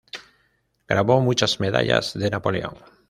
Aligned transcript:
Grabó 0.87 1.21
muchas 1.21 1.59
medallas 1.59 2.15
de 2.15 2.31
Napoleón. 2.31 2.73